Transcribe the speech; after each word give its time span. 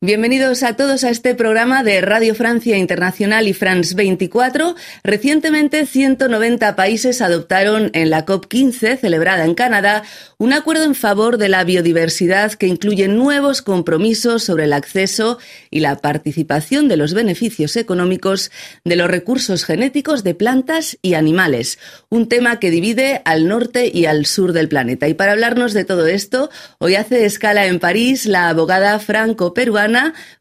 Bienvenidos 0.00 0.62
a 0.62 0.76
todos 0.76 1.02
a 1.02 1.10
este 1.10 1.34
programa 1.34 1.82
de 1.82 2.00
Radio 2.00 2.32
Francia 2.36 2.78
Internacional 2.78 3.48
y 3.48 3.52
France 3.52 3.96
24. 3.96 4.76
Recientemente 5.02 5.86
190 5.86 6.76
países 6.76 7.20
adoptaron 7.20 7.90
en 7.94 8.08
la 8.08 8.24
COP15 8.24 8.96
celebrada 8.96 9.44
en 9.44 9.56
Canadá 9.56 10.04
un 10.38 10.52
acuerdo 10.52 10.84
en 10.84 10.94
favor 10.94 11.36
de 11.36 11.48
la 11.48 11.64
biodiversidad 11.64 12.52
que 12.52 12.68
incluye 12.68 13.08
nuevos 13.08 13.60
compromisos 13.60 14.44
sobre 14.44 14.66
el 14.66 14.72
acceso 14.72 15.40
y 15.68 15.80
la 15.80 15.96
participación 15.96 16.86
de 16.86 16.96
los 16.96 17.12
beneficios 17.12 17.74
económicos 17.74 18.52
de 18.84 18.94
los 18.94 19.10
recursos 19.10 19.64
genéticos 19.64 20.22
de 20.22 20.36
plantas 20.36 20.96
y 21.02 21.14
animales, 21.14 21.80
un 22.08 22.28
tema 22.28 22.60
que 22.60 22.70
divide 22.70 23.20
al 23.24 23.48
norte 23.48 23.90
y 23.92 24.04
al 24.04 24.26
sur 24.26 24.52
del 24.52 24.68
planeta. 24.68 25.08
Y 25.08 25.14
para 25.14 25.32
hablarnos 25.32 25.72
de 25.72 25.84
todo 25.84 26.06
esto, 26.06 26.50
hoy 26.78 26.94
hace 26.94 27.24
escala 27.24 27.66
en 27.66 27.80
París 27.80 28.26
la 28.26 28.48
abogada 28.48 28.96
franco-peruana 29.00 29.87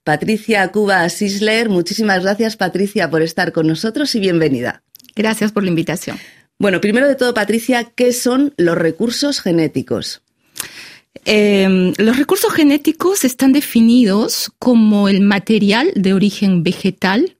Patricia 0.03 0.67
Cuba 0.71 1.07
Sisler. 1.09 1.69
Muchísimas 1.69 2.23
gracias, 2.23 2.57
Patricia, 2.57 3.09
por 3.09 3.21
estar 3.21 3.51
con 3.51 3.67
nosotros 3.67 4.13
y 4.15 4.19
bienvenida. 4.19 4.83
Gracias 5.15 5.51
por 5.51 5.63
la 5.63 5.69
invitación. 5.69 6.17
Bueno, 6.59 6.81
primero 6.81 7.07
de 7.07 7.15
todo, 7.15 7.33
Patricia, 7.33 7.83
¿qué 7.95 8.13
son 8.13 8.53
los 8.57 8.77
recursos 8.77 9.41
genéticos? 9.41 10.21
Em, 11.25 11.93
los 11.97 12.17
recursos 12.17 12.53
genéticos 12.53 13.23
están 13.23 13.53
definidos 13.53 14.51
como 14.59 15.09
el 15.09 15.21
material 15.21 15.91
de 15.95 16.13
origen 16.13 16.63
vegetal, 16.63 17.37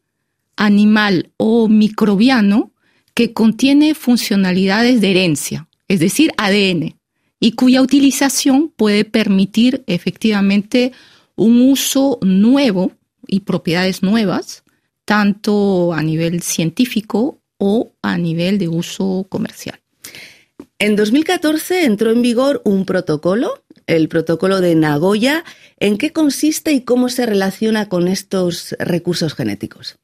animal 0.55 1.31
o 1.37 1.67
microbiano 1.67 2.71
que 3.13 3.33
contiene 3.33 3.95
funcionalidades 3.95 5.01
de 5.01 5.11
herencia, 5.11 5.67
es 5.87 5.99
decir, 5.99 6.31
ADN, 6.37 6.95
y 7.39 7.51
cuya 7.53 7.81
utilización 7.81 8.71
puede 8.75 9.05
permitir 9.05 9.83
efectivamente 9.87 10.91
un 11.37 11.61
uso 11.61 12.19
nuevo 12.21 12.91
y 13.25 13.41
propiedades 13.41 14.03
nuevas, 14.03 14.63
tanto 15.05 15.93
a 15.93 16.03
nivel 16.03 16.41
científico 16.41 17.39
o 17.57 17.93
a 18.01 18.17
nivel 18.17 18.57
de 18.57 18.67
uso 18.67 19.25
comercial. 19.29 19.79
En 20.79 20.95
2014 20.95 21.85
entró 21.85 22.11
en 22.11 22.21
vigor 22.21 22.61
un 22.65 22.85
protocolo, 22.85 23.63
el 23.87 24.09
protocolo 24.09 24.61
de 24.61 24.75
Nagoya. 24.75 25.43
¿En 25.79 25.97
qué 25.97 26.11
consiste 26.11 26.71
y 26.73 26.81
cómo 26.81 27.09
se 27.09 27.25
relaciona 27.25 27.87
con 27.87 28.07
estos 28.07 28.75
recursos 28.79 29.33
genéticos? 29.33 29.97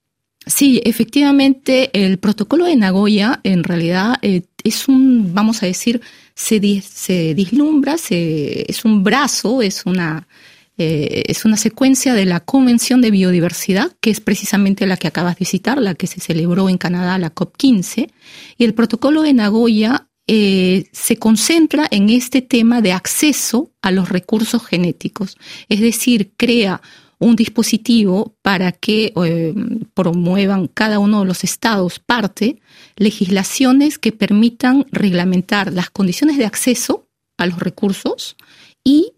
Sí, 0.46 0.82
efectivamente, 0.84 1.90
el 1.94 2.18
protocolo 2.18 2.66
de 2.66 2.76
Nagoya 2.76 3.40
en 3.44 3.64
realidad 3.64 4.16
eh, 4.22 4.44
es 4.64 4.88
un, 4.88 5.34
vamos 5.34 5.64
a 5.64 5.68
decir, 5.68 6.02
se, 6.36 6.60
se 6.82 7.34
dislumbra, 7.34 7.98
se, 7.98 8.70
es 8.70 8.84
un 8.84 9.04
brazo, 9.04 9.62
es 9.62 9.86
una, 9.86 10.28
eh, 10.78 11.24
es 11.28 11.46
una 11.46 11.58
secuencia 11.58 12.14
de 12.14 12.26
la 12.26 12.40
Convención 12.40 13.02
de 13.02 13.12
Biodiversidad, 13.12 13.92
que 14.02 14.10
es 14.10 14.20
precisamente 14.20 14.88
la 14.88 14.98
que 14.98 15.08
acabas 15.08 15.38
de 15.38 15.46
citar, 15.46 15.80
la 15.80 15.94
que 15.94 16.08
se 16.08 16.20
celebró 16.20 16.70
en 16.70 16.78
Canadá, 16.78 17.18
la 17.18 17.34
COP15, 17.34 18.10
y 18.58 18.64
el 18.64 18.74
protocolo 18.74 19.22
de 19.22 19.34
Nagoya 19.34 20.08
eh, 20.28 20.86
se 20.92 21.18
concentra 21.18 21.88
en 21.92 22.10
este 22.10 22.42
tema 22.42 22.82
de 22.82 22.94
acceso 22.94 23.72
a 23.82 23.92
los 23.92 24.10
recursos 24.10 24.66
genéticos, 24.66 25.38
es 25.70 25.80
decir, 25.82 26.32
crea 26.38 26.82
un 27.20 27.36
dispositivo 27.36 28.36
para 28.42 28.72
que 28.72 29.14
eh, 29.16 29.54
promuevan 29.94 30.68
cada 30.68 31.00
uno 31.00 31.22
de 31.22 31.26
los 31.26 31.44
estados 31.44 32.00
parte 32.00 32.60
legislaciones 32.96 33.98
que 33.98 34.12
permitan 34.12 34.86
reglamentar 34.92 35.72
las 35.72 35.90
condiciones 35.90 36.38
de 36.38 36.46
acceso 36.46 37.08
a 37.38 37.46
los 37.46 37.60
recursos 37.60 38.36
y 38.84 39.14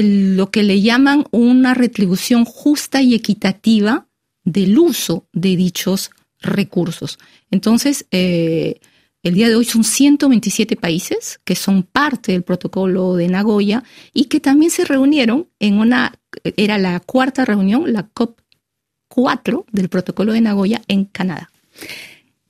lo 0.00 0.50
que 0.50 0.62
le 0.62 0.80
llaman 0.80 1.24
una 1.30 1.74
retribución 1.74 2.44
justa 2.44 3.02
y 3.02 3.14
equitativa 3.14 4.06
del 4.44 4.78
uso 4.78 5.26
de 5.32 5.56
dichos 5.56 6.10
recursos. 6.40 7.18
Entonces, 7.50 8.06
eh, 8.10 8.80
el 9.22 9.34
día 9.34 9.48
de 9.48 9.54
hoy 9.54 9.64
son 9.64 9.84
127 9.84 10.76
países 10.76 11.40
que 11.44 11.54
son 11.54 11.84
parte 11.84 12.32
del 12.32 12.42
protocolo 12.42 13.14
de 13.14 13.28
Nagoya 13.28 13.84
y 14.12 14.24
que 14.24 14.40
también 14.40 14.70
se 14.70 14.84
reunieron 14.84 15.48
en 15.60 15.78
una, 15.78 16.18
era 16.56 16.78
la 16.78 16.98
cuarta 17.00 17.44
reunión, 17.44 17.92
la 17.92 18.08
COP4 18.12 19.64
del 19.70 19.88
protocolo 19.88 20.32
de 20.32 20.40
Nagoya 20.40 20.82
en 20.88 21.04
Canadá. 21.04 21.50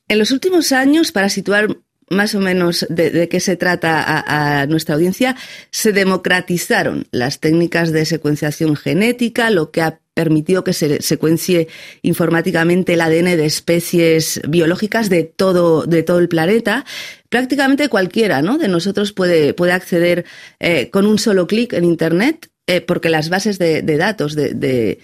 En 0.08 0.18
los 0.18 0.30
últimos 0.30 0.72
años, 0.72 1.12
para 1.12 1.28
situar 1.28 1.76
más 2.12 2.34
o 2.34 2.40
menos 2.40 2.86
de, 2.88 3.28
qué 3.28 3.40
se 3.40 3.56
trata 3.56 4.04
a, 4.26 4.66
nuestra 4.66 4.94
audiencia, 4.94 5.36
se 5.70 5.92
democratizaron 5.92 7.06
las 7.10 7.40
técnicas 7.40 7.90
de 7.90 8.04
secuenciación 8.04 8.76
genética, 8.76 9.50
lo 9.50 9.70
que 9.70 9.82
ha 9.82 9.98
permitido 10.14 10.62
que 10.62 10.74
se 10.74 11.00
secuencie 11.00 11.68
informáticamente 12.02 12.94
el 12.94 13.00
ADN 13.00 13.36
de 13.36 13.46
especies 13.46 14.42
biológicas 14.46 15.08
de 15.08 15.24
todo, 15.24 15.86
de 15.86 16.02
todo 16.02 16.18
el 16.18 16.28
planeta. 16.28 16.84
Prácticamente 17.30 17.88
cualquiera 17.88 18.42
¿no? 18.42 18.58
de 18.58 18.68
nosotros 18.68 19.12
puede, 19.12 19.54
puede 19.54 19.72
acceder 19.72 20.26
eh, 20.60 20.90
con 20.90 21.06
un 21.06 21.18
solo 21.18 21.46
clic 21.46 21.72
en 21.72 21.84
Internet, 21.84 22.50
eh, 22.66 22.82
porque 22.82 23.08
las 23.08 23.30
bases 23.30 23.58
de, 23.58 23.82
datos 23.82 24.34
de, 24.34 24.98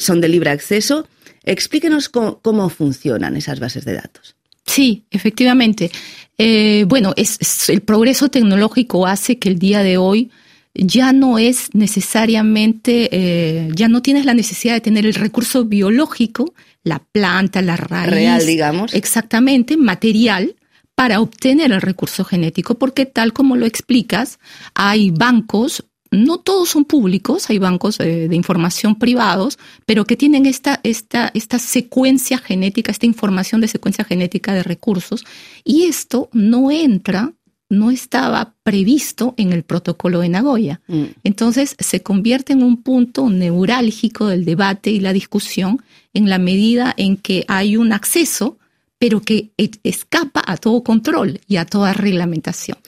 son 0.00 0.20
de 0.20 0.28
libre 0.28 0.50
acceso. 0.50 1.08
Explíquenos 1.44 2.08
cómo 2.08 2.68
funcionan 2.68 3.36
esas 3.36 3.60
bases 3.60 3.84
de 3.84 3.94
datos. 3.94 4.37
Sí, 4.68 5.04
efectivamente. 5.10 5.90
Eh, 6.36 6.84
bueno, 6.86 7.14
es, 7.16 7.68
el 7.68 7.80
progreso 7.80 8.28
tecnológico 8.28 9.06
hace 9.06 9.38
que 9.38 9.48
el 9.48 9.58
día 9.58 9.82
de 9.82 9.96
hoy 9.96 10.30
ya 10.74 11.12
no 11.12 11.38
es 11.38 11.74
necesariamente, 11.74 13.08
eh, 13.10 13.70
ya 13.74 13.88
no 13.88 14.02
tienes 14.02 14.24
la 14.24 14.34
necesidad 14.34 14.74
de 14.74 14.80
tener 14.80 15.06
el 15.06 15.14
recurso 15.14 15.64
biológico, 15.64 16.54
la 16.84 17.00
planta, 17.00 17.62
la 17.62 17.76
raíz. 17.76 18.10
Real, 18.12 18.46
digamos. 18.46 18.94
Exactamente, 18.94 19.76
material 19.76 20.54
para 20.94 21.20
obtener 21.20 21.72
el 21.72 21.80
recurso 21.80 22.24
genético, 22.24 22.76
porque 22.78 23.06
tal 23.06 23.32
como 23.32 23.56
lo 23.56 23.66
explicas, 23.66 24.38
hay 24.74 25.10
bancos 25.10 25.84
no 26.10 26.38
todos 26.38 26.70
son 26.70 26.84
públicos, 26.84 27.50
hay 27.50 27.58
bancos 27.58 28.00
eh, 28.00 28.28
de 28.28 28.36
información 28.36 28.98
privados, 28.98 29.58
pero 29.86 30.04
que 30.04 30.16
tienen 30.16 30.46
esta, 30.46 30.80
esta, 30.82 31.30
esta 31.34 31.58
secuencia 31.58 32.38
genética, 32.38 32.92
esta 32.92 33.06
información 33.06 33.60
de 33.60 33.68
secuencia 33.68 34.04
genética 34.04 34.54
de 34.54 34.62
recursos, 34.62 35.24
y 35.64 35.84
esto 35.84 36.28
no 36.32 36.70
entra, 36.70 37.32
no 37.68 37.90
estaba 37.90 38.54
previsto 38.62 39.34
en 39.36 39.52
el 39.52 39.62
protocolo 39.62 40.20
de 40.20 40.30
Nagoya. 40.30 40.80
Mm. 40.86 41.04
Entonces 41.24 41.76
se 41.78 42.02
convierte 42.02 42.54
en 42.54 42.62
un 42.62 42.82
punto 42.82 43.28
neurálgico 43.28 44.26
del 44.26 44.44
debate 44.44 44.90
y 44.90 45.00
la 45.00 45.12
discusión 45.12 45.82
en 46.14 46.30
la 46.30 46.38
medida 46.38 46.94
en 46.96 47.16
que 47.16 47.44
hay 47.48 47.76
un 47.76 47.92
acceso, 47.92 48.58
pero 48.98 49.20
que 49.20 49.50
e, 49.58 49.70
escapa 49.84 50.42
a 50.46 50.56
todo 50.56 50.82
control 50.82 51.40
y 51.46 51.56
a 51.56 51.66
toda 51.66 51.92
reglamentación. 51.92 52.78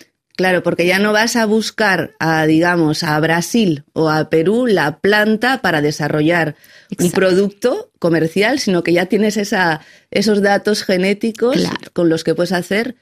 Claro, 0.41 0.62
porque 0.62 0.87
ya 0.87 0.99
no 0.99 1.12
vas 1.12 1.37
a 1.37 1.45
buscar 1.45 2.15
a, 2.19 2.47
digamos, 2.47 3.03
a 3.03 3.21
Brasil 3.21 3.84
o 3.93 4.09
a 4.09 4.31
Perú 4.31 4.67
la 4.67 4.99
planta 4.99 5.61
para 5.61 5.83
desarrollar 5.83 6.56
un 6.99 7.11
producto 7.11 7.91
comercial, 7.99 8.59
sino 8.59 8.83
que 8.83 8.95
ya 8.95 9.05
tienes 9.05 9.37
esa, 9.37 9.83
esos 10.11 10.41
datos 10.41 10.83
genéticos 10.83 11.59
con 11.93 12.09
los 12.09 12.25
que 12.25 12.34
puedes 12.34 12.53
hacer 12.53 12.97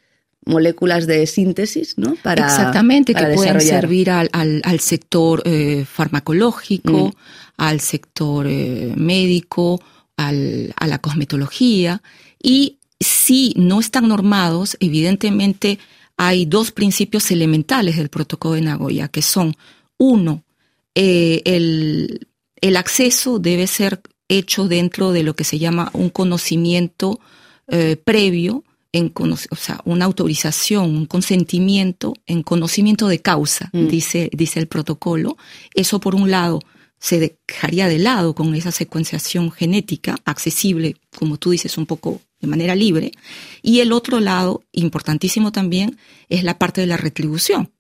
moléculas 0.47 1.07
de 1.07 1.29
síntesis, 1.29 1.97
¿no? 1.97 2.17
Para, 2.25 2.45
Exactamente, 2.45 3.15
que 3.15 3.25
pueden 3.27 3.61
servir 3.61 4.11
al, 4.11 4.31
al, 4.33 4.81
sector 4.81 5.41
eh, 5.45 5.85
farmacológico, 5.89 7.07
mm. 7.07 7.13
al 7.57 7.79
sector 7.79 8.49
eh, 8.49 8.95
médico, 8.97 9.81
al, 10.17 10.75
a 10.77 10.89
la 10.89 10.99
cosmetología. 10.99 12.03
Y 12.43 12.79
si 12.99 13.55
no 13.57 13.79
están 13.79 14.09
normados, 14.09 14.77
evidentemente 14.81 15.79
hay 16.19 16.45
dos 16.47 16.73
principios 16.73 17.31
elementales 17.31 17.97
del 17.97 18.11
protocolo 18.11 18.55
de 18.55 18.63
Nagoya, 18.63 19.09
que 19.09 19.23
son, 19.23 19.57
uno, 19.97 20.45
eh, 20.95 21.41
el, 21.45 22.29
el, 22.61 22.77
acceso 22.77 23.39
debe 23.39 23.69
ser 23.69 24.03
hecho 24.29 24.67
dentro 24.67 25.13
de 25.13 25.23
lo 25.23 25.35
que 25.35 25.45
se 25.45 25.61
llama 25.61 25.91
un 25.95 26.11
conocimiento 26.11 27.21
eh, 27.69 27.97
previo, 27.97 28.65
en, 28.91 29.13
o 29.17 29.57
sea, 29.57 29.81
una 29.85 30.07
autorización, 30.07 30.97
un 30.97 31.07
consentimiento 31.07 32.15
en 32.27 32.43
conocimiento 32.43 33.07
de 33.07 33.21
causa, 33.21 33.71
mm. 33.73 33.87
dice, 33.87 34.29
dice 34.33 34.59
el 34.59 34.67
protocolo. 34.67 35.37
Eso 35.75 36.01
por 36.01 36.17
un 36.17 36.33
lado 36.33 36.61
se 36.99 37.21
dejaría 37.47 37.87
de 37.87 37.99
lado 37.99 38.35
con 38.35 38.55
esa 38.57 38.73
secuenciación 38.73 39.53
genética 39.53 40.17
accesible, 40.25 40.97
como 41.17 41.37
tú 41.37 41.51
dices, 41.51 41.79
un 41.79 41.87
poco 41.87 42.21
de 42.41 42.49
manera 42.49 42.75
libre. 42.75 43.13
Y 43.63 43.81
el 43.81 43.93
otro 43.93 44.21
lado, 44.21 44.65
importantísimo 44.73 45.53
también, 45.53 45.99
es 46.29 46.45
la 46.45 46.59
parte 46.59 46.81
de 46.81 46.87
la 46.87 46.97
retribución, 46.97 47.73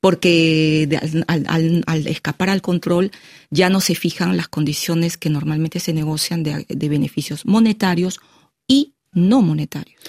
porque 0.00 0.88
al, 1.26 2.06
escapar 2.06 2.50
al 2.50 2.62
control 2.62 3.10
ya 3.50 3.68
no 3.68 3.80
se 3.80 3.94
fijan 3.94 4.36
las 4.36 4.48
condiciones 4.48 5.16
que 5.16 5.30
normalmente 5.30 5.80
se 5.80 5.92
negocian 5.92 6.42
de, 6.42 6.66
beneficios 6.88 7.44
monetarios 7.44 8.20
y 8.66 8.94
no 9.12 9.42
monetarios. 9.42 10.00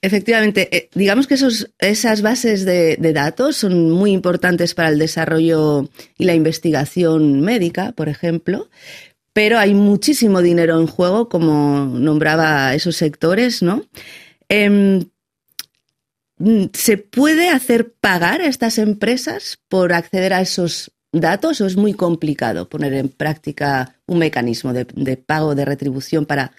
Efectivamente, 0.00 0.68
eh, 0.76 0.90
digamos 0.94 1.26
que 1.26 1.34
esos, 1.34 1.72
esas 1.80 2.22
bases 2.22 2.64
de, 2.64 2.96
datos 3.12 3.56
son 3.56 3.90
muy 3.90 4.12
importantes 4.12 4.74
para 4.74 4.90
el 4.90 4.98
desarrollo 4.98 5.90
y 6.16 6.24
la 6.24 6.34
investigación 6.34 7.40
médica, 7.40 7.90
por 7.92 8.08
ejemplo, 8.08 8.70
pero 9.38 9.56
hay 9.56 9.72
muchísimo 9.72 10.42
dinero 10.42 10.80
en 10.80 10.88
juego, 10.88 11.28
como 11.28 11.86
nombraba 11.86 12.74
esos 12.74 12.96
sectores, 12.96 13.62
¿no? 13.62 13.84
Em, 14.48 15.04
¿Se 16.72 16.98
puede 16.98 17.48
hacer 17.48 17.92
pagar 18.00 18.40
a 18.40 18.46
estas 18.46 18.78
empresas 18.78 19.60
por 19.68 19.92
acceder 19.92 20.32
a 20.32 20.40
esos 20.40 20.90
datos 21.12 21.60
o 21.60 21.66
es 21.66 21.76
muy 21.76 21.94
complicado 21.94 22.68
poner 22.68 22.94
en 22.94 23.10
práctica 23.10 23.94
un 24.06 24.18
mecanismo 24.18 24.72
de, 24.72 25.16
pago, 25.16 25.54
de 25.54 25.64
retribución 25.64 26.26
para 26.26 26.50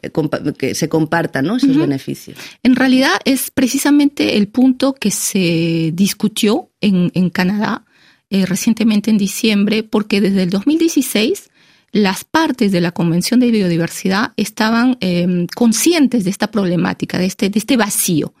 eh, 0.00 0.12
que 0.56 0.76
se 0.76 0.88
compartan 0.88 1.44
¿no? 1.44 1.56
esos 1.56 1.76
beneficios. 1.76 2.38
En 2.62 2.76
realidad 2.76 3.14
es 3.24 3.50
precisamente 3.50 4.36
el 4.36 4.46
punto 4.46 4.92
que 4.92 5.10
se 5.10 5.90
discutió 5.92 6.70
en, 6.80 7.30
Canadá 7.30 7.84
eh, 8.30 8.46
recientemente 8.46 9.10
en 9.10 9.18
diciembre, 9.18 9.82
porque 9.82 10.20
desde 10.20 10.44
el 10.44 10.50
2016 10.50 11.47
las 11.92 12.24
partes 12.24 12.72
de 12.72 12.80
la 12.80 12.92
Convención 12.92 13.40
de 13.40 13.50
Biodiversidad 13.50 14.32
estaban 14.36 14.96
em, 15.00 15.46
conscientes 15.54 16.24
de 16.24 16.30
esta 16.30 16.50
problemática, 16.50 17.18
de 17.18 17.26
este, 17.26 17.48
de 17.48 17.58
este 17.58 17.76
vacío. 17.76 18.34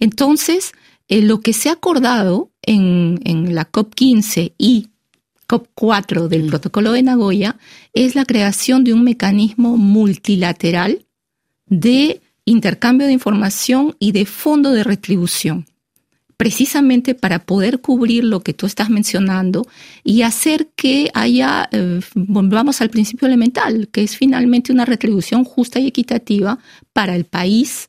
Entonces, 0.00 0.72
eh, 1.08 1.20
lo 1.20 1.40
que 1.40 1.52
se 1.52 1.68
ha 1.68 1.72
acordado 1.72 2.50
en, 2.62 3.20
en 3.24 3.54
la 3.54 3.70
COP15 3.70 4.54
y 4.56 4.88
COP4 5.46 6.28
del. 6.28 6.46
Protocolo 6.46 6.92
de 6.92 7.02
Nagoya 7.02 7.56
es 7.92 8.14
la 8.14 8.24
creación 8.24 8.84
de 8.84 8.92
un 8.92 9.04
mecanismo 9.04 9.76
multilateral 9.76 11.06
de 11.66 12.20
intercambio 12.44 13.06
de 13.06 13.12
información 13.12 13.96
y 13.98 14.12
de 14.12 14.26
fondo 14.26 14.72
de 14.72 14.84
retribución, 14.84 15.66
precisamente 16.36 17.14
para 17.14 17.40
poder 17.40 17.80
cubrir 17.80 18.24
lo 18.24 18.40
que 18.40 18.54
tú 18.54 18.66
estás 18.66 18.90
mencionando 18.90 19.66
y 20.02 20.22
hacer 20.22 20.68
que 20.76 21.10
haya, 21.14 21.68
eh, 21.72 22.00
volvamos 22.14 22.80
al 22.80 22.90
principio 22.90 23.26
elemental, 23.26 23.88
que 23.92 24.02
es 24.02 24.16
finalmente 24.16 24.72
una 24.72 24.84
retribución 24.84 25.44
justa 25.44 25.78
y 25.78 25.86
equitativa 25.86 26.58
para 26.92 27.14
el 27.14 27.24
país 27.24 27.88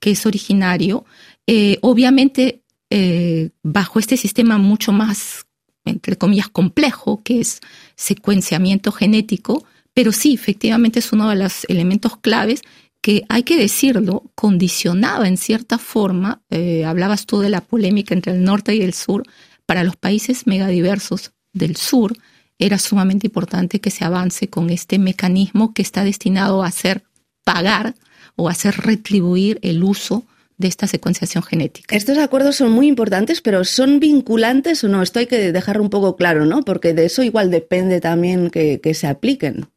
que 0.00 0.10
es 0.10 0.26
originario, 0.26 1.04
eh, 1.46 1.78
obviamente 1.80 2.62
eh, 2.90 3.50
bajo 3.62 3.98
este 3.98 4.16
sistema 4.16 4.58
mucho 4.58 4.92
más 4.92 5.46
entre 5.86 6.16
comillas, 6.16 6.48
complejo, 6.48 7.22
que 7.22 7.40
es 7.40 7.60
secuenciamiento 7.94 8.92
genético, 8.92 9.64
pero 9.94 10.12
sí, 10.12 10.34
efectivamente 10.34 10.98
es 10.98 11.12
uno 11.12 11.30
de 11.30 11.36
los 11.36 11.64
elementos 11.68 12.18
claves 12.18 12.62
que 13.06 13.24
hay 13.28 13.44
que 13.44 13.56
decirlo, 13.56 14.24
condicionaba 14.34 15.28
en 15.28 15.36
cierta 15.36 15.78
forma, 15.78 16.42
eh, 16.50 16.84
hablabas 16.84 17.24
tú 17.24 17.38
de 17.38 17.50
la 17.50 17.60
polémica 17.60 18.12
entre 18.12 18.32
el 18.32 18.42
norte 18.42 18.74
y 18.74 18.82
el 18.82 18.94
sur, 18.94 19.22
para 19.64 19.84
los 19.84 19.94
países 19.94 20.48
megadiversos 20.48 21.30
del 21.52 21.76
sur 21.76 22.14
era 22.58 22.80
sumamente 22.80 23.28
importante 23.28 23.80
que 23.80 23.92
se 23.92 24.04
avance 24.04 24.48
con 24.48 24.70
este 24.70 24.98
mecanismo 24.98 25.72
que 25.72 25.82
está 25.82 26.02
destinado 26.02 26.64
a 26.64 26.66
hacer 26.66 27.04
pagar 27.44 27.94
o 28.34 28.48
hacer 28.48 28.74
retribuir 28.76 29.60
el 29.62 29.84
uso 29.84 30.24
de 30.58 30.66
esta 30.66 30.88
secuenciación 30.88 31.44
genética. 31.44 31.94
Estos 31.94 32.18
acuerdos 32.18 32.56
son 32.56 32.72
muy 32.72 32.88
importantes, 32.88 33.40
pero 33.40 33.64
¿son 33.64 34.00
vinculantes 34.00 34.82
o 34.82 34.88
no? 34.88 35.00
Esto 35.00 35.20
hay 35.20 35.26
que 35.26 35.52
dejarlo 35.52 35.84
un 35.84 35.90
poco 35.90 36.16
claro, 36.16 36.44
¿no? 36.44 36.64
Porque 36.64 36.92
de 36.92 37.04
eso 37.04 37.22
igual 37.22 37.52
depende 37.52 38.00
también 38.00 38.50
que, 38.50 38.80
se 38.94 39.06
apliquen. 39.06 39.68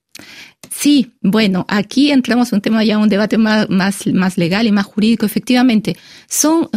Sí, 0.81 1.11
bueno, 1.21 1.65
aquí 1.67 2.09
entramos 2.09 2.53
en 2.53 2.57
un 2.57 2.61
tema 2.61 2.85
ya, 2.85 2.97
un 2.97 3.09
debate 3.09 3.37
más, 3.37 3.69
más, 3.69 4.07
más 4.07 4.37
legal 4.37 4.65
y 4.65 4.71
más 4.71 4.85
jurídico. 4.85 5.25
Efectivamente, 5.25 5.97
son, 6.29 6.69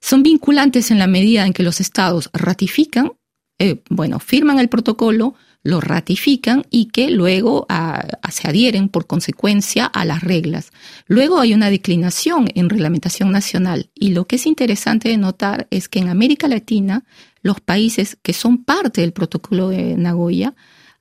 son 0.00 0.22
vinculantes 0.22 0.92
en 0.92 1.00
la 1.00 1.08
medida 1.08 1.44
en 1.44 1.52
que 1.52 1.64
los 1.64 1.80
estados 1.80 2.30
ratifican, 2.32 3.10
eh, 3.58 3.82
bueno, 3.90 4.20
firman 4.20 4.60
el 4.60 4.68
protocolo, 4.68 5.34
lo 5.64 5.80
ratifican 5.80 6.64
y 6.70 6.90
que 6.90 7.10
luego 7.10 7.66
ah, 7.68 8.06
se 8.30 8.46
adhieren 8.46 8.88
por 8.88 9.08
consecuencia 9.08 9.86
a 9.86 10.04
las 10.04 10.22
reglas. 10.22 10.70
Luego 11.08 11.40
hay 11.40 11.54
una 11.54 11.70
declinación 11.70 12.46
en 12.54 12.70
reglamentación 12.70 13.32
nacional 13.32 13.90
y 13.96 14.10
lo 14.10 14.26
que 14.26 14.36
es 14.36 14.46
interesante 14.46 15.08
de 15.08 15.16
notar 15.16 15.66
es 15.72 15.88
que 15.88 15.98
en 15.98 16.08
América 16.08 16.46
Latina 16.46 17.02
los 17.42 17.60
países 17.60 18.16
que 18.22 18.32
son 18.32 18.62
parte 18.62 19.00
del 19.00 19.12
protocolo 19.12 19.70
de 19.70 19.96
Nagoya 19.96 20.54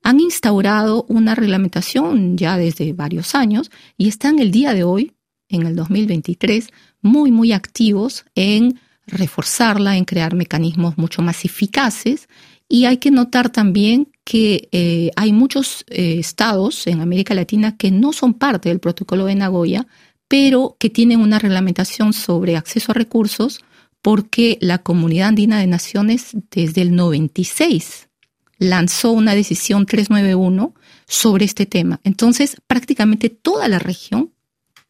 han 0.03 0.19
instaurado 0.19 1.05
una 1.07 1.33
reglamentación 1.33 2.37
ya 2.37 2.57
desde 2.57 2.93
varios 2.93 3.35
años 3.35 3.71
y 3.97 4.09
están 4.09 4.39
el 4.39 4.51
día 4.51 4.73
de 4.73 4.83
hoy, 4.83 5.13
en 5.47 5.65
el 5.65 5.75
2023, 5.75 6.69
muy, 7.01 7.31
muy 7.31 7.53
activos 7.53 8.25
en 8.35 8.79
reforzarla, 9.07 9.97
en 9.97 10.05
crear 10.05 10.35
mecanismos 10.35 10.97
mucho 10.97 11.21
más 11.21 11.45
eficaces. 11.45 12.27
Y 12.67 12.85
hay 12.85 12.97
que 12.97 13.11
notar 13.11 13.49
también 13.49 14.09
que 14.25 14.67
eh, 14.71 15.11
hay 15.15 15.31
muchos 15.31 15.85
eh, 15.87 16.17
estados 16.19 16.87
en 16.87 17.01
América 17.01 17.33
Latina 17.33 17.77
que 17.77 17.91
no 17.91 18.13
son 18.13 18.33
parte 18.33 18.69
del 18.69 18.79
protocolo 18.79 19.25
de 19.25 19.35
Nagoya, 19.35 19.87
pero 20.27 20.75
que 20.79 20.89
tienen 20.89 21.21
una 21.21 21.39
reglamentación 21.39 22.13
sobre 22.13 22.57
acceso 22.57 22.91
a 22.91 22.95
recursos 22.95 23.63
porque 24.01 24.57
la 24.59 24.79
Comunidad 24.79 25.29
Andina 25.29 25.59
de 25.59 25.67
Naciones 25.67 26.31
desde 26.51 26.81
el 26.81 26.95
96 26.95 28.09
lanzó 28.63 29.11
una 29.11 29.35
decisión 29.35 29.85
391 29.85 30.73
sobre 31.07 31.45
este 31.45 31.65
tema. 31.65 31.99
Entonces, 32.03 32.57
prácticamente 32.67 33.29
toda 33.29 33.67
la 33.67 33.79
región 33.79 34.31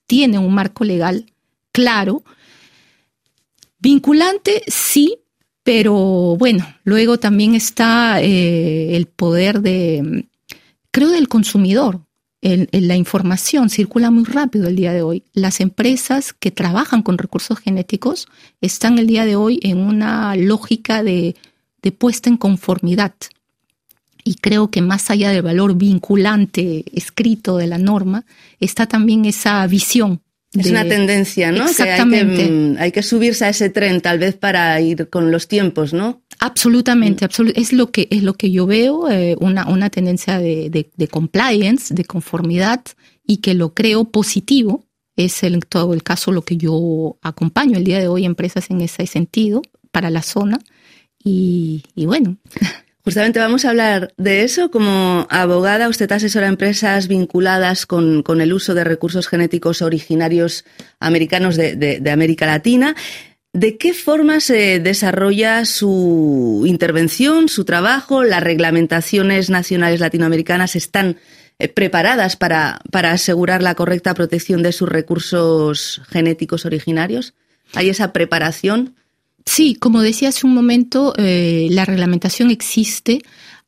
tiene 0.05 0.37
un 0.37 0.53
marco 0.53 0.83
legal 0.83 1.25
claro. 1.71 2.23
Vinculante, 3.79 4.63
sí, 4.67 5.17
pero 5.63 6.37
bueno, 6.37 6.65
luego 6.83 7.17
también 7.17 7.55
está 7.55 8.21
eh, 8.21 8.95
el 8.95 9.07
poder 9.07 9.61
de, 9.61 10.27
creo, 10.91 11.09
del 11.09 11.27
consumidor. 11.27 12.01
la 12.41 12.95
información 12.95 13.69
circula 13.69 14.11
muy 14.11 14.25
rápido 14.25 14.67
el 14.67 14.75
día 14.75 14.93
de 14.93 15.01
hoy. 15.01 15.23
Las 15.33 15.59
empresas 15.59 16.33
que 16.33 16.51
trabajan 16.51 17.01
con 17.01 17.17
recursos 17.17 17.59
genéticos 17.59 18.27
están 18.61 18.99
el 18.99 19.07
día 19.07 19.25
de 19.25 19.35
hoy 19.35 19.59
en 19.63 19.79
una 19.79 20.35
lógica 20.35 21.03
de, 21.03 21.35
de 21.81 21.91
puesta 21.91 22.29
en 22.29 22.37
conformidad. 22.37 23.13
Y 24.23 24.35
creo 24.35 24.69
que 24.69 24.81
más 24.81 25.09
allá 25.09 25.31
del 25.31 25.41
valor 25.41 25.75
vinculante 25.75 26.85
escrito 26.93 27.57
de 27.57 27.67
la 27.67 27.77
norma, 27.77 28.25
está 28.59 28.85
también 28.85 29.25
esa 29.25 29.65
visión 29.67 30.21
es 30.59 30.69
una 30.69 30.87
tendencia, 30.87 31.51
¿no? 31.51 31.67
Exactamente. 31.67 32.49
Mm, 32.49 32.75
hay, 32.77 32.91
que, 32.91 33.01
subirse 33.01 33.45
a 33.45 33.49
ese 33.49 33.69
tren, 33.69 34.01
tal 34.01 34.19
vez 34.19 34.35
para 34.35 34.79
ir 34.79 35.09
con 35.09 35.31
los 35.31 35.47
tiempos, 35.47 35.93
¿no? 35.93 36.21
Absolutamente, 36.39 37.25
mm. 37.25 37.51
es 37.55 37.73
lo 37.73 37.91
que 37.91 38.07
es 38.11 38.21
lo 38.21 38.35
que 38.35 38.51
yo 38.51 38.67
veo, 38.67 39.09
eh, 39.09 39.35
una, 39.39 39.67
una 39.67 39.89
tendencia 39.89 40.37
de, 40.37 40.69
de, 40.69 41.07
compliance, 41.07 41.93
de 41.93 42.05
conformidad, 42.05 42.81
y 43.25 43.37
que 43.37 43.53
lo 43.55 43.73
creo 43.73 44.05
positivo. 44.05 44.85
Es 45.15 45.43
en 45.43 45.59
todo 45.59 45.93
el 45.93 46.01
caso 46.01 46.31
lo 46.31 46.41
que 46.43 46.57
yo 46.57 47.17
acompaño 47.21 47.77
el 47.77 47.83
día 47.83 47.99
de 47.99 48.07
hoy 48.07 48.25
empresas 48.25 48.71
en 48.71 48.81
ese 48.81 49.05
sentido 49.05 49.61
para 49.91 50.09
la 50.09 50.23
zona. 50.23 50.59
Y, 51.23 51.83
y 51.95 52.05
bueno. 52.05 52.37
Justamente 53.03 53.39
vamos 53.39 53.65
a 53.65 53.71
hablar 53.71 54.13
de 54.15 54.43
eso. 54.43 54.71
Como 54.71 55.27
abogada, 55.29 55.89
usted 55.89 56.09
asesora 56.11 56.47
empresas 56.47 57.09
vinculadas 57.09 57.85
con, 57.85 58.23
el 58.39 58.53
uso 58.53 58.73
de 58.73 58.85
recursos 58.85 59.27
genéticos 59.27 59.81
originarios 59.81 60.63
americanos 61.01 61.57
de, 61.57 62.01
América 62.11 62.45
Latina. 62.45 62.95
¿De 63.51 63.77
qué 63.77 63.93
forma 63.93 64.39
se 64.39 64.79
desarrolla 64.79 65.65
su 65.65 66.63
intervención, 66.65 67.49
su 67.49 67.65
trabajo? 67.65 68.23
¿Las 68.23 68.41
reglamentaciones 68.41 69.49
nacionales 69.49 69.99
latinoamericanas 69.99 70.75
están 70.75 71.17
eh, 71.59 71.67
preparadas 71.67 72.35
para, 72.35 72.79
para 72.89 73.11
asegurar 73.11 73.61
la 73.61 73.75
correcta 73.75 74.13
protección 74.13 74.63
de 74.63 74.71
sus 74.71 74.87
recursos 74.87 76.01
genéticos 76.09 76.65
originarios? 76.65 77.35
¿Hay 77.75 77.89
esa 77.89 78.13
preparación? 78.13 78.95
Sí, 79.45 79.75
como 79.75 80.01
decía 80.01 80.29
hace 80.29 80.47
un 80.47 80.53
momento, 80.53 81.13
eh, 81.17 81.67
la 81.71 81.85
reglamentación 81.85 82.49
existe. 82.49 83.21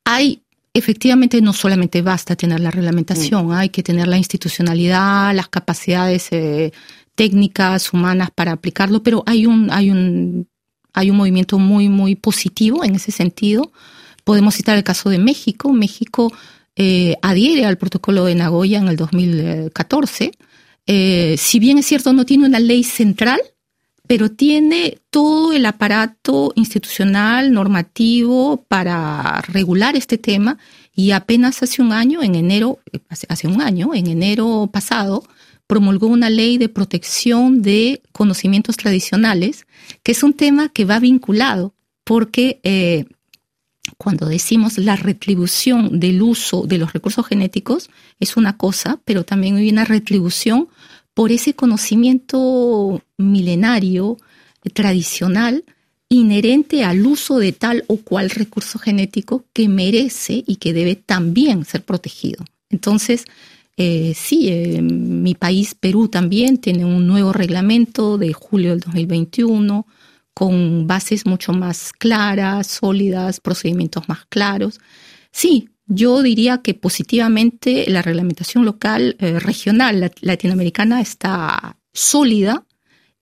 Hay, 0.05 0.41
efectivamente, 0.74 1.41
no 1.41 1.53
solamente 1.53 2.01
basta 2.01 2.36
tener 2.36 2.60
la 2.60 2.72
reglamentación, 2.72 3.48
mm. 3.48 3.51
hay 3.51 3.70
que 3.70 3.84
tener 3.84 4.08
la 4.08 4.17
institucionalidad, 4.17 5.36
las 5.36 5.50
capacidades 5.50 6.27
eh, 6.32 6.72
técnicas, 7.15 7.94
humanas 7.94 8.29
para 8.34 8.53
aplicarlo, 8.53 9.03
pero 9.03 9.24
hay 9.25 9.46
un, 9.46 9.70
hay 9.72 9.89
un, 9.89 10.48
hay 10.94 11.10
un 11.10 11.17
movimiento 11.17 11.60
muy, 11.60 11.89
muy 11.89 12.15
positivo 12.15 12.84
en 12.84 12.96
ese 12.96 13.12
sentido. 13.12 13.72
Podemos 14.24 14.55
citar 14.55 14.77
el 14.77 14.84
caso 14.84 15.10
de 15.10 15.20
México. 15.20 15.74
México 15.74 16.32
eh, 16.75 17.15
adhiere 17.22 17.65
al 17.65 17.77
protocolo 17.77 18.25
de 18.25 18.36
Nagoya 18.36 18.79
en 18.79 18.88
el 18.88 18.96
2014. 18.96 20.32
si 21.38 21.60
bien 21.60 21.77
es 21.77 21.86
cierto, 21.86 22.13
no 22.13 22.25
tiene 22.25 22.46
una 22.46 22.60
ley 22.60 22.84
central, 22.84 23.39
pero 24.07 24.29
tiene 24.31 25.00
todo 25.09 25.53
el 25.53 25.65
aparato 25.65 26.51
institucional, 26.55 27.51
normativo 27.51 28.65
para 28.67 29.41
regular 29.47 29.95
este 29.95 30.17
tema 30.17 30.57
y 30.95 31.12
apenas 31.12 31.63
hace 31.63 31.81
un 31.81 31.91
año, 31.91 32.21
en 32.21 32.35
enero, 32.35 32.79
hace, 33.09 33.47
un 33.47 33.62
año, 33.62 33.93
en 33.93 34.07
enero 34.07 34.69
pasado, 34.71 35.24
promulgó 35.67 36.07
una 36.07 36.29
ley 36.29 36.57
de 36.57 36.69
protección 36.69 37.62
de 37.62 38.01
conocimientos 38.12 38.77
tradicionales, 38.77 39.65
que 40.03 40.12
es 40.12 40.24
un 40.24 40.33
tema 40.33 40.69
que 40.69 40.85
va 40.85 41.00
vinculado, 41.00 41.74
porque 42.03 42.59
eh, 42.63 43.05
cuando 43.97 44.27
decimos 44.27 44.77
la 44.77 44.95
retribución 44.95 46.00
del 46.00 46.21
uso 46.21 46.65
de 46.65 46.77
los 46.77 46.93
recursos 46.93 47.25
genéticos 47.25 47.89
es 48.19 48.38
una 48.38 48.57
cosa, 48.57 49.00
pero 49.05 49.24
también 49.24 49.57
hay 49.57 49.69
una 49.69 49.85
retribución 49.85 50.67
por 51.15 51.31
ese 51.31 51.55
conocimiento 51.55 53.01
milenario, 53.17 54.17
tradicional, 54.74 55.63
inherente 56.10 56.84
al 56.84 57.05
uso 57.05 57.39
de 57.39 57.51
tal 57.51 57.84
o 57.88 57.98
cual 57.98 58.29
recurso 58.29 58.77
genético 58.77 59.45
que 59.53 59.67
merece 59.67 60.43
y 60.45 60.57
que 60.57 60.74
debe 60.74 60.95
también 60.95 61.65
ser 61.65 61.84
protegido. 61.84 62.45
Entonces, 62.69 63.25
eh, 63.77 64.13
sí, 64.15 64.50
eh, 64.50 64.81
mi 64.81 65.36
país, 65.36 65.74
Perú, 65.74 66.10
también 66.10 66.57
tiene 66.57 66.86
un 66.86 67.07
nuevo 67.07 67.34
reglamento 67.34 68.17
de 68.17 68.34
julio 68.34 68.72
del 68.72 68.81
2021 68.81 69.88
con 70.34 70.86
bases 70.86 71.25
mucho 71.25 71.53
más 71.53 71.93
claras, 71.93 72.67
sólidas, 72.67 73.39
procedimientos 73.39 74.07
más 74.10 74.25
claros. 74.27 74.79
Sí, 75.31 75.69
yo 75.87 76.21
diría 76.21 76.59
que 76.59 76.73
positivamente 76.73 77.85
la 77.87 78.01
reglamentación 78.01 78.65
local, 78.65 79.15
eh, 79.19 79.39
regional 79.39 80.11
latinoamericana 80.21 81.01
está 81.01 81.77
sólida 81.93 82.63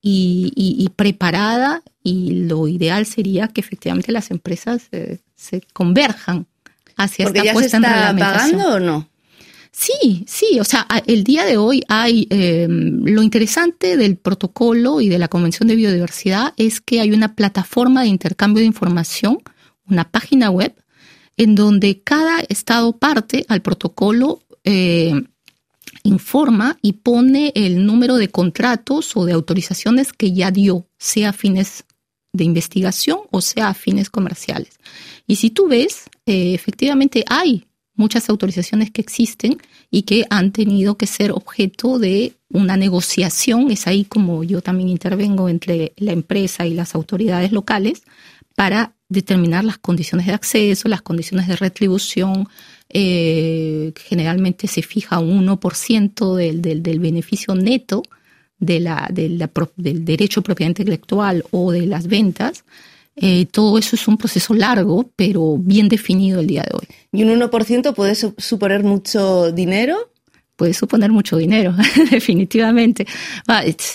y, 0.01 0.89
preparada 0.95 1.81
y 2.03 2.45
lo 2.45 2.67
ideal 2.67 3.05
sería 3.05 3.47
que 3.47 3.61
efectivamente 3.61 4.11
las 4.11 4.31
empresas 4.31 4.89
se 5.35 5.61
converjan 5.71 6.45
hacia 6.97 7.25
Porque 7.25 7.39
esta 7.39 7.45
ya 7.45 7.53
puesta 7.53 7.79
se 7.79 7.85
está 7.85 8.09
en 8.09 8.17
pagando 8.17 8.73
o 8.73 8.79
no? 8.79 9.09
Sí, 9.71 10.23
sí, 10.27 10.59
o 10.59 10.63
sea, 10.63 10.85
el 11.07 11.23
día 11.23 11.45
de 11.45 11.57
hoy 11.57 11.81
hay 11.87 12.27
em, 12.29 13.03
lo 13.05 13.23
interesante 13.23 13.97
del 13.97 14.17
protocolo 14.17 15.01
y 15.01 15.09
de 15.09 15.17
la 15.17 15.29
Convención 15.29 15.67
de 15.67 15.75
Biodiversidad 15.75 16.53
es 16.57 16.79
que 16.79 17.01
hay 17.01 17.11
una 17.11 17.35
plataforma 17.35 18.03
de 18.03 18.09
intercambio 18.09 18.61
de 18.61 18.67
información, 18.67 19.39
una 19.87 20.11
página 20.11 20.51
web, 20.51 20.75
en 21.37 21.55
donde 21.55 22.01
cada 22.01 22.39
estado 22.41 22.97
parte 22.97 23.45
al 23.47 23.61
protocolo 23.61 24.41
eh, 24.63 25.13
informa 26.03 26.77
y 26.81 26.93
pone 26.93 27.51
el 27.55 27.85
número 27.85 28.15
de 28.15 28.29
contratos 28.29 29.15
o 29.15 29.25
de 29.25 29.33
autorizaciones 29.33 30.13
que 30.13 30.33
ya 30.33 30.51
dio, 30.51 30.87
sea 30.97 31.29
a 31.29 31.33
fines 31.33 31.85
de 32.33 32.43
investigación 32.43 33.19
o 33.31 33.41
sea 33.41 33.69
a 33.69 33.73
fines 33.73 34.09
comerciales. 34.09 34.79
Y 35.27 35.37
si 35.37 35.49
tú 35.49 35.67
ves, 35.67 36.03
eh, 36.25 36.53
efectivamente 36.53 37.23
hay 37.27 37.65
muchas 37.95 38.29
autorizaciones 38.29 38.91
que 38.91 39.01
existen 39.01 39.57
y 39.91 40.01
que 40.03 40.25
han 40.29 40.51
tenido 40.51 40.97
que 40.97 41.05
ser 41.05 41.31
objeto 41.31 41.99
de 41.99 42.33
una 42.49 42.75
negociación. 42.75 43.69
Es 43.69 43.87
ahí 43.87 44.03
como 44.03 44.43
yo 44.43 44.61
también 44.61 44.89
intervengo 44.89 45.47
entre 45.47 45.93
la 45.97 46.11
empresa 46.11 46.65
y 46.65 46.73
las 46.73 46.95
autoridades 46.95 47.51
locales 47.51 48.03
para 48.55 48.95
determinar 49.13 49.63
las 49.63 49.77
condiciones 49.77 50.27
de 50.27 50.33
acceso, 50.33 50.89
las 50.89 51.01
condiciones 51.01 51.47
de 51.47 51.55
retribución. 51.55 52.47
Eh, 52.89 53.93
generalmente 54.05 54.67
se 54.67 54.81
fija 54.81 55.19
un 55.19 55.47
1% 55.47 56.35
del, 56.35 56.61
del, 56.61 56.83
del 56.83 56.99
beneficio 56.99 57.55
neto 57.55 58.03
de 58.59 58.79
la, 58.79 59.09
de 59.11 59.29
la, 59.29 59.49
del 59.77 60.05
derecho 60.05 60.41
propiamente 60.41 60.83
intelectual 60.83 61.43
o 61.51 61.71
de 61.71 61.85
las 61.87 62.07
ventas 62.07 62.63
eh, 63.15 63.45
todo 63.45 63.77
eso 63.77 63.95
es 63.95 64.07
un 64.07 64.17
proceso 64.17 64.53
largo, 64.53 65.11
pero 65.15 65.57
bien 65.57 65.87
definido 65.87 66.39
el 66.39 66.47
día 66.47 66.63
de 66.63 66.75
hoy. 66.75 66.87
¿Y 67.11 67.23
un 67.23 67.39
1% 67.39 67.93
puede 67.93 68.15
suponer 68.15 68.83
mucho 68.83 69.51
dinero? 69.51 70.09
Puede 70.55 70.73
suponer 70.73 71.11
mucho 71.11 71.37
dinero, 71.37 71.75
definitivamente. 72.11 73.05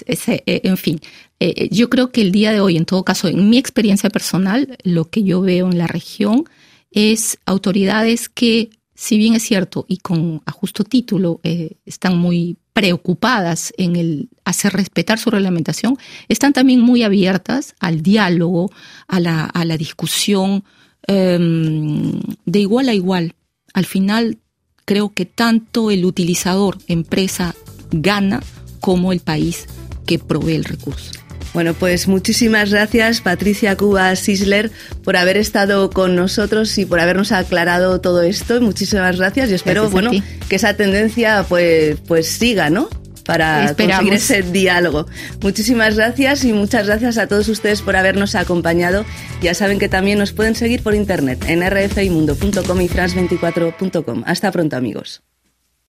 Eh, 0.06 0.60
en 0.64 0.76
fin, 0.76 1.00
eh, 1.40 1.68
yo 1.70 1.88
creo 1.88 2.10
que 2.10 2.22
el 2.22 2.32
día 2.32 2.52
de 2.52 2.60
hoy, 2.60 2.76
en 2.76 2.84
todo 2.84 3.04
caso, 3.04 3.28
en 3.28 3.48
mi 3.48 3.58
experiencia 3.58 4.10
personal, 4.10 4.76
lo 4.82 5.04
que 5.06 5.22
yo 5.22 5.40
veo 5.40 5.70
en 5.70 5.78
la 5.78 5.86
región 5.86 6.44
es 6.90 7.38
autoridades 7.46 8.28
que, 8.28 8.70
si 8.94 9.18
bien 9.18 9.34
es 9.34 9.42
cierto, 9.42 9.84
y 9.88 9.98
con 9.98 10.42
a 10.46 10.52
justo 10.52 10.84
título, 10.84 11.40
están 11.84 12.18
muy 12.18 12.56
preocupadas 12.78 13.72
en 13.76 13.96
el 13.96 14.28
hacer 14.44 14.72
respetar 14.72 15.18
su 15.18 15.30
reglamentación, 15.30 15.96
están 16.28 16.52
también 16.52 16.80
muy 16.80 17.02
abiertas 17.02 17.74
al 17.80 18.02
diálogo, 18.02 18.70
a 19.08 19.18
la, 19.18 19.46
a 19.46 19.64
la 19.64 19.76
discusión 19.76 20.62
em, 21.08 22.20
de 22.46 22.60
igual 22.60 22.88
a 22.88 22.94
igual. 22.94 23.34
Al 23.74 23.84
final, 23.84 24.38
creo 24.84 25.12
que 25.12 25.26
tanto 25.26 25.90
el 25.90 26.04
utilizador, 26.04 26.78
empresa, 26.86 27.56
gana 27.90 28.44
como 28.78 29.12
el 29.12 29.18
país 29.18 29.66
que 30.06 30.20
provee 30.20 30.54
el 30.54 30.64
recurso. 30.64 31.10
Bueno, 31.54 31.74
pues 31.74 32.08
muchísimas 32.08 32.70
gracias 32.70 33.20
Patricia 33.20 33.76
Cuba 33.76 34.14
Sisler 34.16 34.70
por 35.02 35.16
haber 35.16 35.36
estado 35.36 35.90
con 35.90 36.14
nosotros 36.14 36.76
y 36.78 36.84
por 36.84 37.00
habernos 37.00 37.32
aclarado 37.32 38.00
todo 38.00 38.22
esto. 38.22 38.60
Muchísimas 38.60 39.16
gracias 39.16 39.50
y 39.50 39.54
espero, 39.54 39.88
bueno, 39.90 40.10
que 40.48 40.56
esa 40.56 40.74
tendencia 40.74 41.44
pues, 41.48 41.98
pues 42.06 42.28
siga, 42.28 42.70
¿no? 42.70 42.88
para 43.28 43.74
conseguir 43.74 44.14
ese 44.14 44.40
diálogo. 44.40 45.06
Muchísimas 45.42 45.96
gracias 45.96 46.44
y 46.44 46.54
muchas 46.54 46.86
gracias 46.86 47.18
a 47.18 47.26
todos 47.26 47.46
ustedes 47.48 47.82
por 47.82 47.94
habernos 47.94 48.34
acompañado. 48.34 49.04
Ya 49.42 49.52
saben 49.52 49.78
que 49.78 49.90
también 49.90 50.18
nos 50.18 50.32
pueden 50.32 50.54
seguir 50.54 50.82
por 50.82 50.94
internet 50.94 51.44
en 51.46 51.60
rfimundo.com 51.60 52.80
y 52.80 52.88
france24.com. 52.88 54.22
Hasta 54.24 54.50
pronto 54.50 54.76
amigos. 54.76 55.27